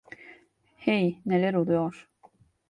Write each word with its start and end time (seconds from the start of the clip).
Hey, 0.77 1.21
neler 1.25 1.53
oluyor? 1.53 2.09